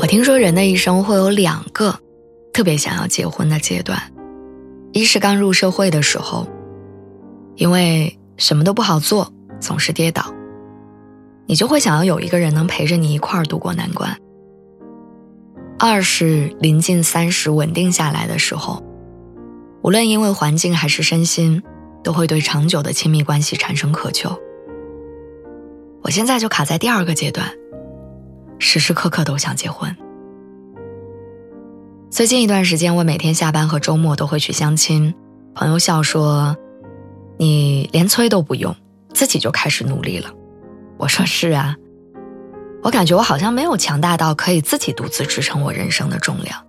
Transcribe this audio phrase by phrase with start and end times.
[0.00, 1.94] 我听说人的一生会有两个
[2.54, 4.00] 特别想要结婚的阶段，
[4.92, 6.48] 一是刚入社会的时候，
[7.56, 10.32] 因为什么都不好做，总是跌倒，
[11.44, 14.10] 你就会想要有一个人能陪着你一块儿度过难关；
[15.78, 18.82] 二是临近三十稳定下来的时候，
[19.82, 21.62] 无论因为环境还是身心，
[22.02, 24.34] 都会对长久的亲密关系产生渴求。
[26.00, 27.59] 我现在就卡在第二个阶段。
[28.60, 29.94] 时时刻刻都想结婚。
[32.10, 35.12] 最近一段时间，我每天下班和周末都会去相亲。
[35.54, 36.56] 朋友笑说
[37.38, 38.74] ：“你连催都不用，
[39.14, 40.30] 自己就开始努力了。”
[40.98, 41.74] 我说：“是啊，
[42.82, 46.62] 我感觉我好像没有强大到可以自己独自支撑我人生的重量。”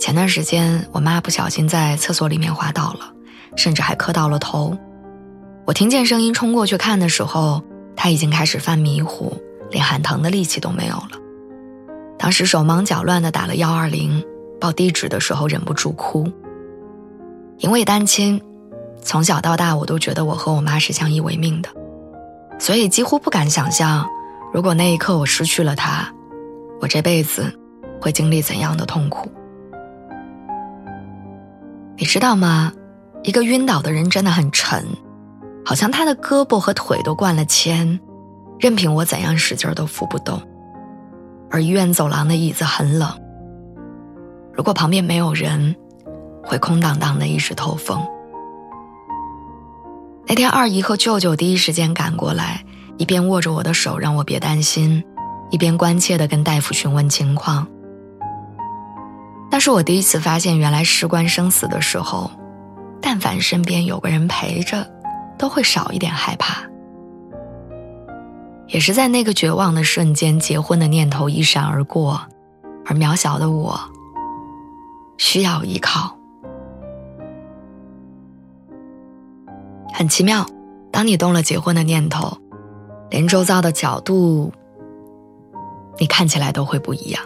[0.00, 3.14] 前段时间，我妈不小心在厕所里面滑倒了，
[3.56, 4.76] 甚至还磕到了头。
[5.66, 7.62] 我听见声音冲过去看的时候，
[7.94, 9.40] 她已经开始犯迷糊。
[9.70, 11.10] 连喊疼的力气都没有了，
[12.18, 14.24] 当时手忙脚乱的打了幺二零，
[14.60, 16.30] 报地址的时候忍不住哭。
[17.58, 18.40] 因为单亲，
[19.02, 21.68] 从小到大我都觉得我和我妈是相依为命的，
[22.58, 24.06] 所以几乎不敢想象，
[24.52, 26.12] 如果那一刻我失去了她，
[26.80, 27.52] 我这辈子
[28.00, 29.30] 会经历怎样的痛苦。
[31.96, 32.72] 你知道吗？
[33.22, 34.82] 一个晕倒的人真的很沉，
[35.62, 38.00] 好像他的胳膊和腿都灌了铅。
[38.60, 40.40] 任凭我怎样使劲都扶不动，
[41.50, 43.10] 而医院走廊的椅子很冷。
[44.52, 45.74] 如果旁边没有人，
[46.44, 48.06] 会空荡荡的，一直透风。
[50.26, 52.62] 那天二姨和舅舅第一时间赶过来，
[52.98, 55.02] 一边握着我的手让我别担心，
[55.50, 57.66] 一边关切的跟大夫询问情况。
[59.50, 62.30] 那是我第一次发现，原来事关生死的时候，
[63.00, 64.86] 但凡身边有个人陪着，
[65.38, 66.62] 都会少一点害怕。
[68.72, 72.20] 也是在那个绝望的瞬间，结婚的念头一闪而过，
[72.86, 73.78] 而渺小的我
[75.18, 76.16] 需要依靠。
[79.92, 80.46] 很奇妙，
[80.92, 82.38] 当你动了结婚的念头，
[83.10, 84.52] 连周遭的角度，
[85.98, 87.20] 你看起来都会不一样。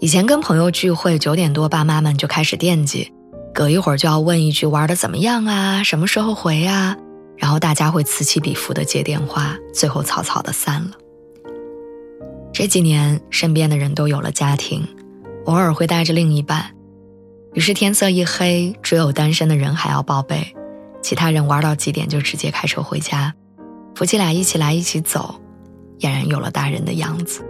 [0.00, 3.12] 以前跟朋友聚会，九点多，爸妈们就开始惦记，
[3.52, 6.96] 隔一会儿就要问一句玩的怎么样啊，什么时候回啊？
[7.40, 10.90] 然后大家会此起彼伏的接电话，最后草草的散了。
[12.52, 14.86] 这几年，身边的人都有了家庭，
[15.46, 16.66] 偶尔会带着另一半，
[17.54, 20.54] 于是天色一黑，只有单身的人还要报备，
[21.00, 23.34] 其他人玩到几点就直接开车回家，
[23.94, 25.34] 夫妻俩一起来一起走，
[26.00, 27.42] 俨然有了大人的样子。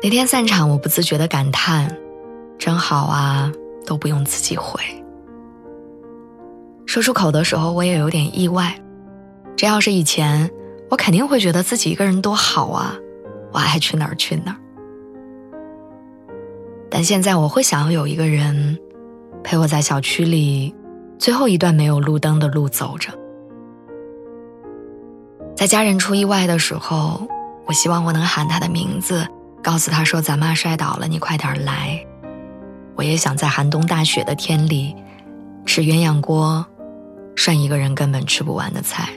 [0.00, 1.96] 那天散场，我不自觉的感叹
[2.56, 3.50] ：“真好啊，
[3.84, 4.80] 都不用自己回。”
[6.96, 8.74] 说出口的时候，我也有点意外。
[9.54, 10.50] 这要是以前，
[10.88, 12.96] 我肯定会觉得自己一个人多好啊，
[13.52, 14.56] 我爱去哪儿去哪儿。
[16.90, 18.78] 但现在，我会想要有一个人，
[19.44, 20.74] 陪我在小区里
[21.18, 23.12] 最后一段没有路灯的路走着。
[25.54, 27.28] 在家人出意外的时候，
[27.66, 29.28] 我希望我能喊他的名字，
[29.62, 32.02] 告诉他说：“咱妈摔倒了，你快点来。”
[32.96, 34.96] 我也想在寒冬大雪的天里，
[35.66, 36.66] 吃鸳鸯锅。
[37.36, 39.08] 涮一个人根本吃不完的菜。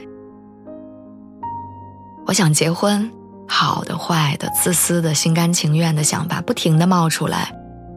[2.26, 3.10] 我想结婚，
[3.48, 7.52] 好的、坏的、自私的、心甘情愿的想法不停的冒出来，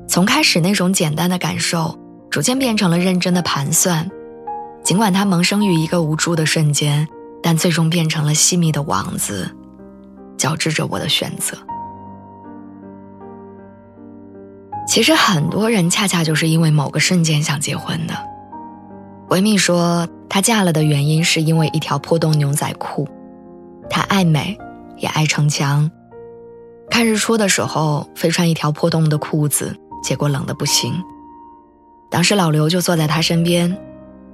[0.08, 2.00] 从开始那种简单的感受，
[2.32, 4.10] 逐渐变成了认真的盘算。
[4.84, 7.08] 尽管它萌生于一个无助的瞬间，
[7.44, 9.56] 但最终变成了细密的网子，
[10.36, 11.56] 交织着我的选择。
[14.88, 18.33] 其实很多人恰恰就是因为某个瞬间想结婚的。
[19.34, 23.08] 闺蜜说，她嫁了的原因是因为一条破洞牛仔裤。
[23.90, 24.56] 她爱美，
[24.98, 25.90] 也爱逞强。
[26.88, 30.94] 看日出的时候，非穿一条破洞的裤子，结果冷的不行。
[32.12, 33.76] 当时老刘就坐在她身边，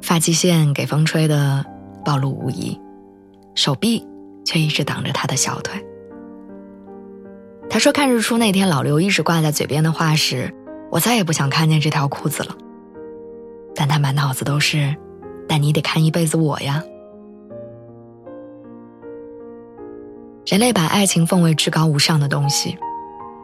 [0.02, 1.66] 发际线给风吹的
[2.04, 2.78] 暴露无遗，
[3.56, 4.06] 手臂
[4.44, 5.82] 却一直挡着她的小腿。
[7.70, 10.54] 她说，看日出那天，老刘一直挂在嘴边的话是
[10.92, 12.54] ：“我再也不想看见这条裤子了。”
[13.76, 14.96] 但他满脑子都是，
[15.48, 16.84] 但你得看一辈子我呀。
[20.46, 22.76] 人类把爱情奉为至高无上的东西，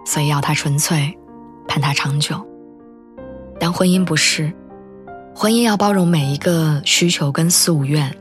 [0.06, 1.16] 所以要它纯粹，
[1.68, 2.36] 盼它长久。
[3.60, 4.52] 但婚姻不是，
[5.36, 8.12] 婚姻要包容每一个需求跟夙愿，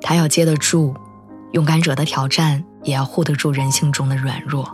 [0.00, 0.92] 它要接得住
[1.52, 4.68] 勇敢者的挑战，也要护得住人性中的软弱。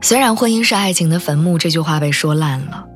[0.00, 2.86] 虽然婚姻是爱情的坟墓这句话被说烂了，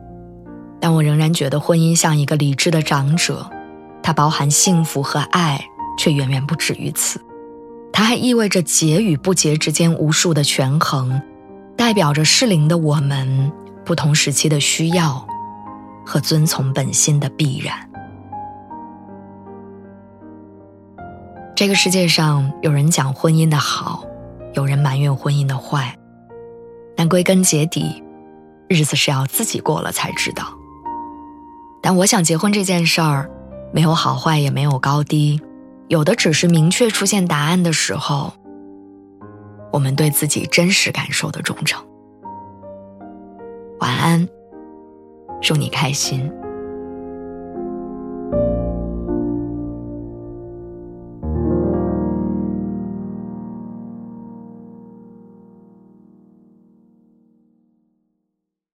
[0.80, 3.48] 但我仍然觉得婚姻像一个理智的长者，
[4.02, 5.62] 它包含幸福和爱，
[5.98, 7.20] 却远远不止于此。
[7.92, 11.20] 它还意味着结与不结之间无数的权衡，
[11.76, 13.52] 代表着适龄的我们
[13.84, 15.26] 不同时期的需要
[16.06, 17.74] 和遵从本心的必然。
[21.54, 24.02] 这个世界上有人讲婚姻的好，
[24.54, 25.94] 有人埋怨婚姻的坏，
[26.96, 28.02] 但归根结底，
[28.66, 30.56] 日子是要自己过了才知道。
[31.82, 33.30] 但我想结婚这件事儿，
[33.72, 35.40] 没有好坏，也没有高低。
[35.88, 38.32] 有的只是明确出现答案的时候，
[39.72, 41.84] 我们对自己真实感受的忠诚。
[43.80, 44.28] 晚安，
[45.40, 46.30] 祝你开心。